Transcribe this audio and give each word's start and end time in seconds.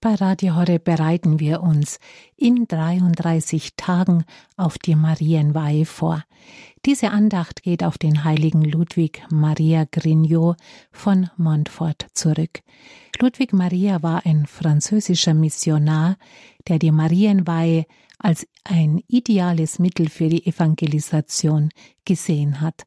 Bei 0.00 0.14
Radio 0.14 0.54
Horre 0.54 0.78
bereiten 0.78 1.40
wir 1.40 1.60
uns 1.60 1.98
in 2.36 2.68
33 2.68 3.74
Tagen 3.76 4.24
auf 4.56 4.78
die 4.78 4.94
Marienweihe 4.94 5.86
vor. 5.86 6.24
Diese 6.86 7.10
Andacht 7.10 7.64
geht 7.64 7.82
auf 7.82 7.98
den 7.98 8.22
heiligen 8.22 8.62
Ludwig 8.62 9.24
Maria 9.28 9.86
Grignot 9.90 10.56
von 10.92 11.30
Montfort 11.36 12.06
zurück. 12.12 12.60
Ludwig 13.18 13.52
Maria 13.52 14.00
war 14.00 14.24
ein 14.24 14.46
französischer 14.46 15.34
Missionar, 15.34 16.16
der 16.68 16.78
die 16.78 16.92
Marienweihe 16.92 17.84
als 18.20 18.46
ein 18.62 19.02
ideales 19.08 19.80
Mittel 19.80 20.08
für 20.08 20.28
die 20.28 20.46
Evangelisation 20.46 21.70
gesehen 22.04 22.60
hat. 22.60 22.84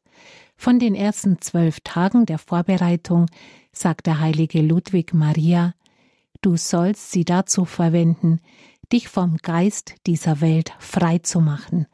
Von 0.56 0.78
den 0.78 0.94
ersten 0.94 1.42
zwölf 1.42 1.80
Tagen 1.80 2.24
der 2.24 2.38
Vorbereitung 2.38 3.26
sagt 3.70 4.06
der 4.06 4.18
heilige 4.18 4.62
Ludwig 4.62 5.12
Maria, 5.12 5.74
du 6.42 6.56
sollst 6.56 7.10
sie 7.10 7.24
dazu 7.24 7.64
verwenden, 7.64 8.40
dich 8.92 9.08
vom 9.08 9.38
Geist 9.38 9.94
dieser 10.06 10.40
Welt 10.40 10.72
frei 10.78 11.18
zu 11.18 11.40
machen, 11.40 11.86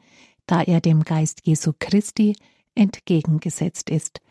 da 0.45 0.61
er 0.61 0.81
dem 0.81 1.03
Geist 1.03 1.41
Jesu 1.45 1.71
Christi 1.79 2.35
entgegengesetzt 2.75 3.89
ist. 3.89 4.21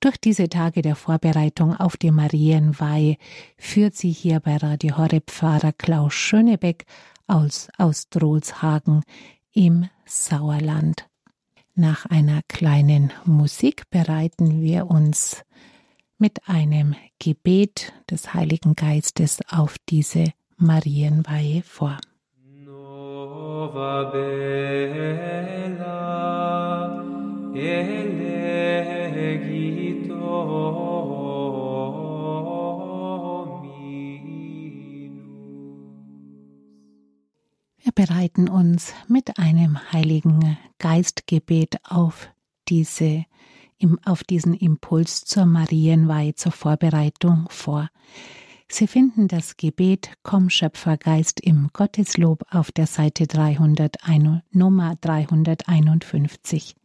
Durch 0.00 0.16
diese 0.16 0.48
Tage 0.48 0.82
der 0.82 0.96
Vorbereitung 0.96 1.74
auf 1.74 1.96
die 1.96 2.10
Marienweihe 2.10 3.16
führt 3.56 3.96
sie 3.96 4.10
hier 4.10 4.40
bei 4.40 4.56
Radio 4.56 4.96
Horeb 4.96 5.30
Pfarrer 5.30 5.72
Klaus 5.72 6.14
Schönebeck 6.14 6.86
aus, 7.26 7.68
aus 7.76 8.08
Drolshagen 8.08 9.02
im 9.52 9.88
Sauerland. 10.06 11.08
Nach 11.74 12.06
einer 12.06 12.40
kleinen 12.48 13.12
Musik 13.24 13.90
bereiten 13.90 14.62
wir 14.62 14.86
uns 14.86 15.44
mit 16.18 16.48
einem 16.48 16.94
Gebet 17.18 17.92
des 18.10 18.34
Heiligen 18.34 18.74
Geistes 18.74 19.38
auf 19.48 19.76
diese 19.88 20.24
Marienweihe 20.56 21.62
vor. 21.62 21.98
Nova 22.64 24.10
bella 24.10 25.78
Wir 37.88 37.92
bereiten 37.94 38.48
uns 38.48 38.92
mit 39.08 39.38
einem 39.38 39.78
heiligen 39.92 40.58
Geistgebet 40.78 41.78
auf 41.84 42.28
diese 42.68 43.24
auf 44.04 44.24
diesen 44.24 44.54
Impuls 44.54 45.24
zur 45.24 45.46
Marienweihe 45.46 46.34
zur 46.34 46.52
Vorbereitung 46.52 47.46
vor. 47.50 47.88
Sie 48.70 48.86
finden 48.86 49.28
das 49.28 49.56
Gebet 49.56 50.10
Komm 50.22 50.50
Schöpfergeist 50.50 51.40
im 51.40 51.70
Gotteslob 51.72 52.44
auf 52.50 52.70
der 52.70 52.86
Seite 52.86 53.26
301, 53.26 54.42
Nummer 54.50 54.94
351. 55.00 56.76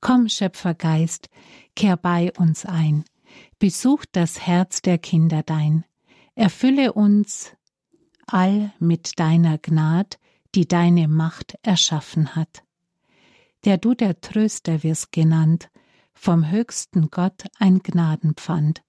Komm 0.00 0.28
Schöpfergeist, 0.28 1.28
kehr 1.76 1.96
bei 1.96 2.32
uns 2.36 2.66
ein, 2.66 3.04
besuch 3.58 4.04
das 4.10 4.40
Herz 4.46 4.82
der 4.82 4.98
Kinder 4.98 5.42
dein, 5.44 5.84
erfülle 6.34 6.92
uns 6.92 7.52
all 8.26 8.72
mit 8.78 9.18
deiner 9.20 9.58
Gnad, 9.58 10.18
die 10.54 10.66
deine 10.66 11.06
Macht 11.06 11.56
erschaffen 11.62 12.34
hat. 12.34 12.64
Der 13.64 13.78
du 13.78 13.94
der 13.94 14.20
Tröster 14.20 14.82
wirst 14.82 15.12
genannt, 15.12 15.70
vom 16.20 16.50
höchsten 16.50 17.10
Gott 17.10 17.44
ein 17.58 17.78
Gnadenpfand. 17.78 18.82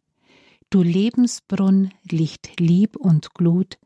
Du 0.69 0.83
Lebensbrunn, 0.83 1.93
Licht, 2.03 2.59
Lieb 2.59 2.97
und 2.97 3.33
Glut, 3.33 3.79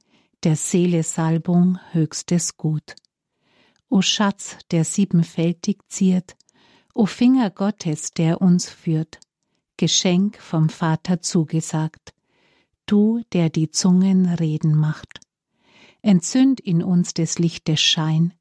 der 0.44 0.56
Seele 0.56 1.04
Salbung, 1.04 1.78
höchstes 1.92 2.58
Gut. 2.58 2.96
O 3.88 4.02
Schatz, 4.02 4.58
der 4.72 4.84
siebenfältig 4.84 5.78
ziert, 5.90 6.36
o 6.96 7.06
Finger 7.06 7.52
Gottes, 7.52 8.10
der 8.10 8.42
uns 8.42 8.68
führt, 8.68 9.20
Geschenk 9.78 10.42
vom 10.42 10.70
Vater 10.70 11.22
zugesagt, 11.22 12.16
du, 12.88 13.22
der 13.32 13.52
die 13.52 13.70
Zungen 13.70 14.26
reden 14.26 14.74
macht. 14.74 15.20
Entzünd 16.02 16.60
in 16.60 16.82
uns 16.82 17.14
des 17.14 17.38
Lichtes 17.38 17.80
Schein, 17.80 18.34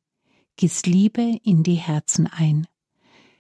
gieß 0.56 0.87
Liebe 0.87 1.41
in 1.43 1.62
die 1.62 1.75
Herzen 1.75 2.26
ein. 2.26 2.66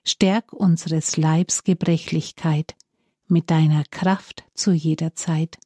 Stärk 0.06 0.52
unseres 0.52 1.16
Leibs 1.16 1.64
Gebrechlichkeit 1.64 2.74
mit 3.26 3.50
deiner 3.50 3.84
Kraft 3.90 4.44
zu 4.54 4.72
jeder 4.72 5.14
Zeit. 5.14 5.58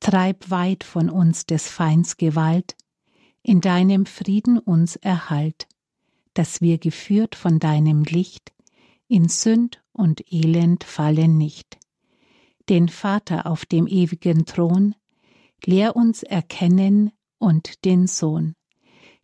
Treib 0.00 0.50
weit 0.50 0.84
von 0.84 1.10
uns 1.10 1.46
des 1.46 1.68
Feinds 1.68 2.18
Gewalt, 2.18 2.76
in 3.42 3.60
deinem 3.60 4.04
Frieden 4.06 4.58
uns 4.58 4.96
erhalt, 4.96 5.66
dass 6.34 6.60
wir 6.60 6.78
geführt 6.78 7.34
von 7.34 7.58
deinem 7.58 8.04
Licht 8.04 8.52
in 9.08 9.28
Sünd 9.28 9.82
und 9.92 10.22
Elend 10.30 10.84
fallen 10.84 11.38
nicht. 11.38 11.78
Den 12.68 12.88
Vater 12.88 13.46
auf 13.46 13.64
dem 13.64 13.86
ewigen 13.86 14.44
Thron, 14.44 14.94
lehr 15.64 15.96
uns 15.96 16.22
erkennen 16.22 17.10
und 17.38 17.84
den 17.86 18.06
Sohn. 18.06 18.54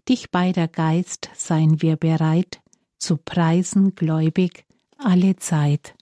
Dich 0.09 0.31
beider 0.31 0.67
Geist 0.67 1.29
seien 1.35 1.83
wir 1.83 1.97
bereit, 1.97 2.61
zu 3.05 3.19
preisen 3.19 3.95
gläubig 3.95 4.65
alle 4.97 5.37
Zeit. 5.37 5.95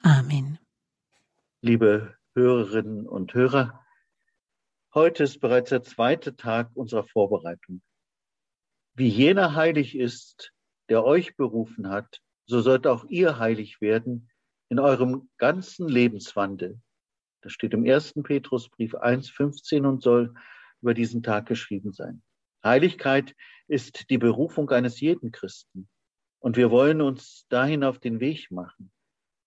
Amen. 0.00 0.60
Liebe 1.60 2.14
Hörerinnen 2.36 3.08
und 3.08 3.34
Hörer, 3.34 3.84
heute 4.94 5.24
ist 5.24 5.40
bereits 5.40 5.70
der 5.70 5.82
zweite 5.82 6.36
Tag 6.36 6.70
unserer 6.74 7.02
Vorbereitung. 7.02 7.82
Wie 8.94 9.08
jener 9.08 9.56
heilig 9.56 9.98
ist, 9.98 10.52
der 10.88 11.04
euch 11.04 11.34
berufen 11.36 11.88
hat, 11.88 12.20
so 12.44 12.60
sollt 12.60 12.86
auch 12.86 13.06
ihr 13.06 13.40
heilig 13.40 13.80
werden 13.80 14.30
in 14.68 14.78
eurem 14.78 15.28
ganzen 15.38 15.88
Lebenswandel. 15.88 16.80
Das 17.40 17.54
steht 17.54 17.74
im 17.74 17.84
1. 17.84 18.22
Petrusbrief 18.22 18.94
1,15 18.94 19.84
und 19.84 20.00
soll 20.00 20.32
über 20.80 20.94
diesen 20.94 21.24
Tag 21.24 21.46
geschrieben 21.46 21.92
sein. 21.92 22.22
Heiligkeit 22.62 23.34
ist 23.66 24.10
die 24.10 24.18
Berufung 24.18 24.70
eines 24.70 25.00
jeden 25.00 25.32
Christen. 25.32 25.88
Und 26.38 26.56
wir 26.56 26.70
wollen 26.70 27.00
uns 27.00 27.46
dahin 27.48 27.84
auf 27.84 27.98
den 27.98 28.20
Weg 28.20 28.50
machen. 28.50 28.92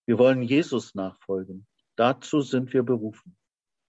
Wir 0.06 0.18
wollen 0.18 0.42
Jesus 0.42 0.94
nachfolgen. 0.94 1.66
Dazu 1.96 2.40
sind 2.40 2.72
wir 2.72 2.82
berufen. 2.82 3.36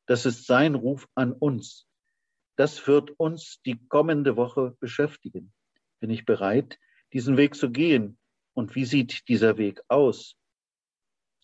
Das 0.06 0.26
ist 0.26 0.46
sein 0.46 0.76
Ruf 0.76 1.08
an 1.16 1.32
uns. 1.34 1.88
Das 2.58 2.86
wird 2.88 3.12
uns 3.18 3.62
die 3.66 3.80
kommende 3.88 4.36
Woche 4.36 4.76
beschäftigen. 4.80 5.54
Bin 6.00 6.10
ich 6.10 6.26
bereit, 6.26 6.80
diesen 7.14 7.38
Weg 7.38 7.56
zu 7.56 7.72
gehen? 7.72 8.18
Und 8.54 8.76
wie 8.76 8.86
sieht 8.86 9.28
dieser 9.30 9.58
Weg 9.58 9.82
aus? 9.88 10.36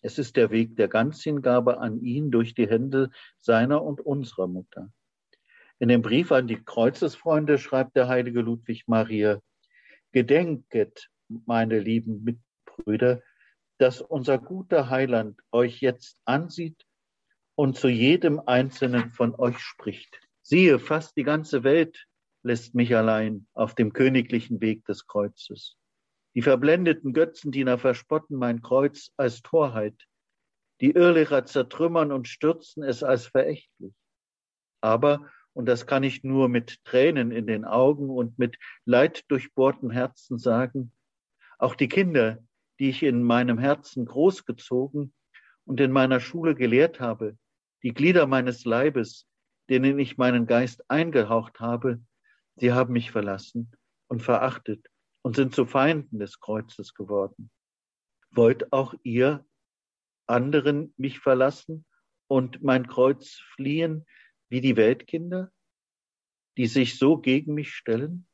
Es 0.00 0.18
ist 0.18 0.36
der 0.36 0.50
Weg 0.50 0.76
der 0.76 0.88
Ganzhingabe 0.88 1.78
an 1.78 2.00
ihn 2.00 2.30
durch 2.30 2.54
die 2.54 2.68
Hände 2.68 3.10
seiner 3.38 3.82
und 3.82 4.00
unserer 4.00 4.46
Mutter. 4.46 4.92
In 5.80 5.88
dem 5.88 6.02
Brief 6.02 6.30
an 6.30 6.46
die 6.46 6.62
Kreuzesfreunde 6.62 7.58
schreibt 7.58 7.96
der 7.96 8.08
heilige 8.08 8.40
Ludwig 8.40 8.84
Maria, 8.86 9.40
Gedenket 10.12 11.08
meine 11.28 11.78
lieben 11.78 12.24
Mitbrüder, 12.24 13.22
dass 13.78 14.00
unser 14.00 14.38
guter 14.38 14.90
Heiland 14.90 15.40
euch 15.52 15.80
jetzt 15.80 16.20
ansieht 16.24 16.84
und 17.54 17.76
zu 17.76 17.88
jedem 17.88 18.40
einzelnen 18.40 19.10
von 19.10 19.34
euch 19.34 19.58
spricht. 19.58 20.20
Siehe, 20.42 20.78
fast 20.78 21.16
die 21.16 21.24
ganze 21.24 21.64
Welt 21.64 22.06
lässt 22.42 22.74
mich 22.74 22.96
allein 22.96 23.46
auf 23.54 23.74
dem 23.74 23.92
königlichen 23.92 24.60
Weg 24.60 24.84
des 24.86 25.06
Kreuzes. 25.06 25.76
Die 26.34 26.42
verblendeten 26.42 27.12
Götzendiener 27.12 27.78
verspotten 27.78 28.36
mein 28.36 28.62
Kreuz 28.62 29.10
als 29.16 29.42
Torheit. 29.42 30.06
Die 30.80 30.92
Irrlehrer 30.92 31.44
zertrümmern 31.46 32.12
und 32.12 32.28
stürzen 32.28 32.84
es 32.84 33.02
als 33.02 33.26
verächtlich. 33.26 33.92
Aber, 34.80 35.28
und 35.52 35.66
das 35.66 35.86
kann 35.86 36.04
ich 36.04 36.22
nur 36.22 36.48
mit 36.48 36.84
Tränen 36.84 37.32
in 37.32 37.46
den 37.46 37.64
Augen 37.64 38.08
und 38.08 38.38
mit 38.38 38.56
leiddurchbohrtem 38.84 39.90
Herzen 39.90 40.38
sagen, 40.38 40.92
auch 41.58 41.74
die 41.74 41.88
Kinder, 41.88 42.38
die 42.78 42.90
ich 42.90 43.02
in 43.02 43.22
meinem 43.22 43.58
Herzen 43.58 44.06
großgezogen 44.06 45.12
und 45.64 45.80
in 45.80 45.92
meiner 45.92 46.20
Schule 46.20 46.54
gelehrt 46.54 47.00
habe, 47.00 47.36
die 47.82 47.92
Glieder 47.92 48.26
meines 48.26 48.64
Leibes, 48.64 49.26
denen 49.68 49.98
ich 49.98 50.16
meinen 50.16 50.46
Geist 50.46 50.88
eingehaucht 50.90 51.60
habe, 51.60 52.00
sie 52.56 52.72
haben 52.72 52.92
mich 52.92 53.10
verlassen 53.10 53.70
und 54.08 54.22
verachtet 54.22 54.86
und 55.22 55.36
sind 55.36 55.54
zu 55.54 55.66
Feinden 55.66 56.18
des 56.18 56.40
Kreuzes 56.40 56.94
geworden. 56.94 57.50
Wollt 58.30 58.72
auch 58.72 58.94
ihr 59.02 59.44
anderen 60.26 60.94
mich 60.96 61.18
verlassen 61.18 61.84
und 62.28 62.62
mein 62.62 62.86
Kreuz 62.86 63.40
fliehen 63.54 64.06
wie 64.48 64.60
die 64.60 64.76
Weltkinder, 64.76 65.50
die 66.56 66.66
sich 66.66 66.98
so 66.98 67.18
gegen 67.18 67.54
mich 67.54 67.74
stellen? 67.74 68.26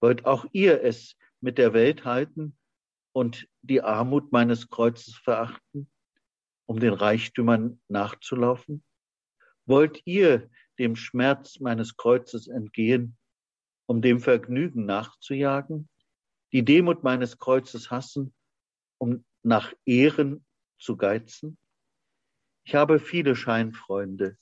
Wollt 0.00 0.26
auch 0.26 0.46
ihr 0.52 0.82
es 0.82 1.16
mit 1.40 1.58
der 1.58 1.72
Welt 1.72 2.04
halten 2.04 2.56
und 3.12 3.48
die 3.62 3.82
Armut 3.82 4.32
meines 4.32 4.68
Kreuzes 4.68 5.16
verachten, 5.16 5.90
um 6.66 6.80
den 6.80 6.92
Reichtümern 6.92 7.80
nachzulaufen? 7.88 8.84
Wollt 9.66 10.00
ihr 10.04 10.50
dem 10.78 10.96
Schmerz 10.96 11.60
meines 11.60 11.96
Kreuzes 11.96 12.48
entgehen, 12.48 13.16
um 13.86 14.02
dem 14.02 14.20
Vergnügen 14.20 14.84
nachzujagen, 14.86 15.88
die 16.52 16.64
Demut 16.64 17.02
meines 17.02 17.38
Kreuzes 17.38 17.90
hassen, 17.90 18.34
um 18.98 19.24
nach 19.42 19.72
Ehren 19.84 20.44
zu 20.78 20.96
geizen? 20.96 21.58
Ich 22.64 22.74
habe 22.74 23.00
viele 23.00 23.34
Scheinfreunde, 23.34 24.36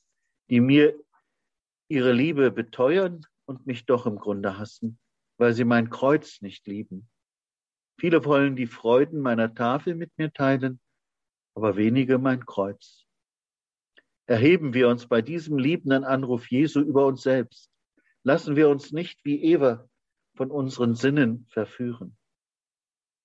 die 0.50 0.60
mir 0.60 0.98
ihre 1.88 2.12
Liebe 2.12 2.50
beteuern 2.50 3.24
und 3.46 3.66
mich 3.66 3.86
doch 3.86 4.06
im 4.06 4.16
Grunde 4.16 4.58
hassen, 4.58 4.98
weil 5.38 5.52
sie 5.52 5.64
mein 5.64 5.90
Kreuz 5.90 6.40
nicht 6.40 6.66
lieben. 6.66 7.08
Viele 7.98 8.24
wollen 8.24 8.56
die 8.56 8.66
Freuden 8.66 9.20
meiner 9.20 9.54
Tafel 9.54 9.94
mit 9.94 10.10
mir 10.18 10.32
teilen, 10.32 10.80
aber 11.54 11.76
wenige 11.76 12.18
mein 12.18 12.44
Kreuz. 12.44 13.06
Erheben 14.26 14.74
wir 14.74 14.88
uns 14.88 15.06
bei 15.06 15.22
diesem 15.22 15.58
liebenden 15.58 16.04
Anruf 16.04 16.50
Jesu 16.50 16.80
über 16.80 17.06
uns 17.06 17.22
selbst. 17.22 17.70
Lassen 18.24 18.56
wir 18.56 18.68
uns 18.68 18.92
nicht 18.92 19.24
wie 19.24 19.42
Eva 19.42 19.88
von 20.34 20.50
unseren 20.50 20.94
Sinnen 20.94 21.46
verführen. 21.48 22.16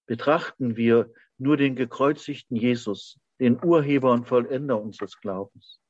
Betrachten 0.06 0.78
wir 0.78 1.12
nur 1.38 1.58
den 1.58 1.76
gekreuzigten 1.76 2.56
Jesus, 2.56 3.20
den 3.40 3.64
Urheber 3.64 4.12
und 4.12 4.28
Vollender 4.28 4.80
unseres 4.80 5.20
Glaubens. 5.20 5.82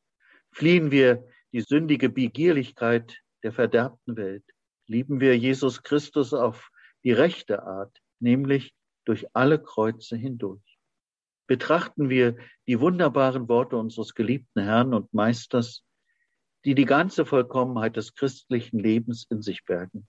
Fliehen 0.54 0.92
wir 0.92 1.28
die 1.52 1.62
sündige 1.62 2.10
Begierlichkeit 2.10 3.22
der 3.44 3.52
verderbten 3.52 4.16
Welt. 4.16 4.46
Lieben 4.92 5.20
wir 5.20 5.38
Jesus 5.38 5.84
Christus 5.84 6.34
auf 6.34 6.70
die 7.04 7.14
rechte 7.14 7.64
Art, 7.64 7.98
nämlich 8.20 8.76
durch 9.06 9.26
alle 9.34 9.62
Kreuze 9.62 10.18
hindurch 10.18 10.72
betrachten 11.52 12.10
wir 12.10 12.38
die 12.66 12.80
wunderbaren 12.80 13.50
Worte 13.50 13.76
unseres 13.76 14.16
geliebten 14.16 14.64
Herrn 14.64 14.94
und 14.94 15.14
Meisters, 15.14 15.84
die 16.64 16.76
die 16.76 16.86
ganze 16.86 17.26
Vollkommenheit 17.26 17.98
des 17.98 18.16
christlichen 18.16 18.80
Lebens 18.80 19.28
in 19.30 19.42
sich 19.42 19.66
bergen. 19.66 20.08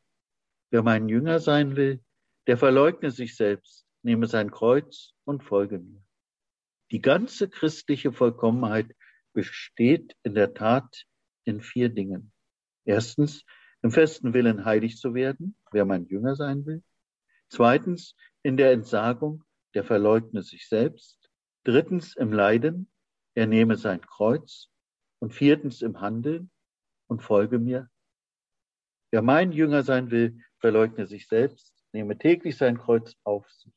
Wer 0.71 0.85
mein 0.85 1.09
Jünger 1.09 1.41
sein 1.41 1.75
will, 1.75 2.01
der 2.47 2.59
verleugne 2.59 3.11
sich 3.11 3.35
selbst, 3.35 3.85
nehme 4.03 4.29
sein 4.29 4.53
Kreuz 4.53 5.15
und 5.25 5.43
folge 5.43 5.81
mir. 5.81 6.01
Die 6.93 7.01
ganze 7.01 7.49
christliche 7.49 8.13
Vollkommenheit 8.13 8.95
besteht 9.33 10.15
in 10.23 10.37
der 10.37 10.55
Tat 10.55 11.07
in 11.43 11.61
vier 11.61 11.89
Dingen. 11.89 12.33
Erstens, 12.85 13.45
im 13.83 13.91
festen 13.91 14.33
Willen 14.33 14.65
heilig 14.65 14.97
zu 14.97 15.15
werden, 15.15 15.57
wer 15.73 15.85
mein 15.85 16.07
Jünger 16.07 16.37
sein 16.37 16.65
will. 16.67 16.83
Zweitens, 17.49 18.15
in 18.43 18.57
der 18.57 18.73
Entsagung, 18.73 19.45
der 19.75 19.85
verleugne 19.85 20.43
sich 20.43 20.69
selbst. 20.69 21.31
Drittens 21.65 22.17
im 22.17 22.33
Leiden, 22.33 22.91
er 23.35 23.47
nehme 23.47 23.77
sein 23.77 24.01
Kreuz. 24.01 24.69
Und 25.19 25.33
viertens 25.33 25.83
im 25.83 26.01
Handeln 26.01 26.51
und 27.07 27.23
folge 27.23 27.61
mir. 27.61 27.89
Wer 29.13 29.23
mein 29.23 29.53
Jünger 29.53 29.85
sein 29.85 30.11
will, 30.11 30.41
verleugne 30.59 31.07
sich 31.07 31.29
selbst, 31.29 31.73
nehme 31.93 32.19
täglich 32.19 32.57
sein 32.57 32.79
Kreuz 32.79 33.15
auf 33.23 33.49
sich. 33.51 33.75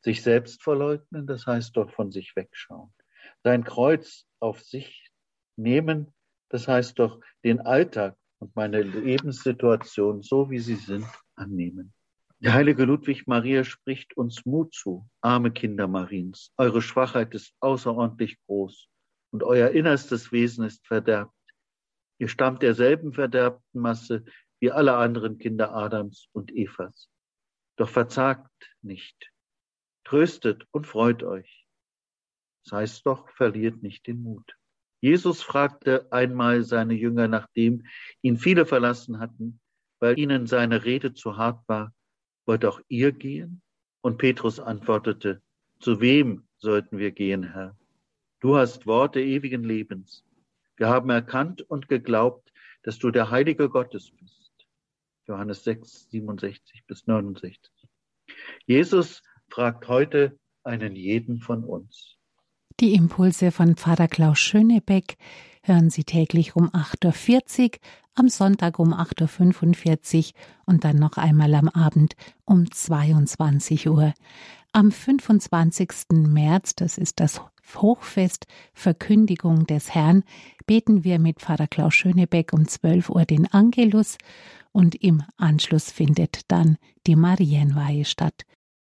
Sich 0.00 0.22
selbst 0.22 0.62
verleugnen, 0.62 1.26
das 1.26 1.46
heißt 1.46 1.76
doch 1.76 1.92
von 1.92 2.10
sich 2.10 2.34
wegschauen. 2.34 2.92
Sein 3.44 3.62
Kreuz 3.62 4.26
auf 4.40 4.62
sich 4.62 5.12
nehmen, 5.56 6.12
das 6.48 6.66
heißt 6.66 6.98
doch 6.98 7.20
den 7.44 7.60
Alltag 7.60 8.16
und 8.40 8.56
meine 8.56 8.82
Lebenssituation 8.82 10.22
so 10.22 10.50
wie 10.50 10.58
sie 10.58 10.74
sind 10.74 11.06
annehmen. 11.36 11.92
Der 12.40 12.54
heilige 12.54 12.84
Ludwig 12.84 13.26
Maria 13.26 13.64
spricht 13.64 14.16
uns 14.16 14.46
Mut 14.46 14.74
zu, 14.74 15.06
arme 15.20 15.52
Kinder 15.52 15.86
Mariens. 15.86 16.52
Eure 16.56 16.80
Schwachheit 16.80 17.34
ist 17.34 17.54
außerordentlich 17.60 18.38
groß 18.46 18.88
und 19.30 19.42
euer 19.42 19.70
innerstes 19.70 20.32
Wesen 20.32 20.64
ist 20.64 20.86
verderbt. 20.86 21.34
Ihr 22.18 22.28
stammt 22.28 22.62
derselben 22.62 23.12
verderbten 23.12 23.80
Masse 23.80 24.24
wie 24.58 24.72
alle 24.72 24.96
anderen 24.96 25.38
Kinder 25.38 25.74
Adams 25.74 26.28
und 26.32 26.50
Evas. 26.52 27.10
Doch 27.76 27.90
verzagt 27.90 28.74
nicht, 28.82 29.32
tröstet 30.04 30.66
und 30.70 30.86
freut 30.86 31.22
euch. 31.22 31.66
Das 32.64 32.72
heißt 32.72 33.06
doch, 33.06 33.28
verliert 33.30 33.82
nicht 33.82 34.06
den 34.06 34.22
Mut. 34.22 34.56
Jesus 35.00 35.42
fragte 35.42 36.12
einmal 36.12 36.62
seine 36.62 36.94
Jünger, 36.94 37.26
nachdem 37.26 37.86
ihn 38.22 38.36
viele 38.36 38.66
verlassen 38.66 39.18
hatten, 39.18 39.60
weil 39.98 40.18
ihnen 40.18 40.46
seine 40.46 40.84
Rede 40.84 41.14
zu 41.14 41.36
hart 41.36 41.66
war, 41.68 41.94
wollt 42.46 42.64
auch 42.64 42.80
ihr 42.88 43.12
gehen? 43.12 43.62
Und 44.02 44.18
Petrus 44.18 44.60
antwortete, 44.60 45.42
zu 45.78 46.00
wem 46.00 46.46
sollten 46.58 46.98
wir 46.98 47.10
gehen, 47.10 47.42
Herr? 47.42 47.76
Du 48.40 48.56
hast 48.56 48.86
Worte 48.86 49.20
ewigen 49.20 49.64
Lebens. 49.64 50.24
Wir 50.76 50.88
haben 50.88 51.10
erkannt 51.10 51.62
und 51.62 51.88
geglaubt, 51.88 52.50
dass 52.82 52.98
du 52.98 53.10
der 53.10 53.30
Heilige 53.30 53.68
Gottes 53.68 54.10
bist. 54.10 54.66
Johannes 55.26 55.64
6, 55.64 56.10
67 56.10 56.84
bis 56.86 57.06
69. 57.06 57.70
Jesus 58.66 59.22
fragt 59.48 59.88
heute 59.88 60.38
einen 60.64 60.96
jeden 60.96 61.40
von 61.40 61.64
uns. 61.64 62.19
Die 62.80 62.94
Impulse 62.94 63.50
von 63.50 63.76
Pfarrer 63.76 64.08
Klaus 64.08 64.38
Schönebeck 64.38 65.18
hören 65.62 65.90
Sie 65.90 66.04
täglich 66.04 66.56
um 66.56 66.70
8.40 66.70 67.60
Uhr, 67.62 67.70
am 68.14 68.28
Sonntag 68.30 68.78
um 68.78 68.94
8.45 68.94 70.28
Uhr 70.28 70.32
und 70.64 70.84
dann 70.84 70.96
noch 70.96 71.18
einmal 71.18 71.54
am 71.56 71.68
Abend 71.68 72.16
um 72.46 72.70
22 72.70 73.86
Uhr. 73.90 74.14
Am 74.72 74.90
25. 74.92 75.90
März, 76.26 76.74
das 76.74 76.96
ist 76.96 77.20
das 77.20 77.42
Hochfest 77.76 78.46
Verkündigung 78.72 79.66
des 79.66 79.94
Herrn, 79.94 80.24
beten 80.64 81.04
wir 81.04 81.18
mit 81.18 81.40
Pfarrer 81.40 81.66
Klaus 81.66 81.92
Schönebeck 81.92 82.54
um 82.54 82.66
12 82.66 83.10
Uhr 83.10 83.26
den 83.26 83.46
Angelus 83.52 84.16
und 84.72 84.94
im 84.94 85.22
Anschluss 85.36 85.90
findet 85.90 86.50
dann 86.50 86.78
die 87.06 87.16
Marienweihe 87.16 88.06
statt. 88.06 88.46